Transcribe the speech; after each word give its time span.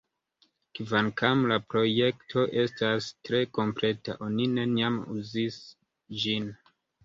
Kvankam 0.77 1.43
la 1.51 1.57
projekto 1.73 2.47
estas 2.63 3.11
tre 3.29 3.43
kompleta, 3.61 4.19
oni 4.31 4.51
neniam 4.57 5.01
uzis 5.21 5.63
ĝin. 6.27 6.53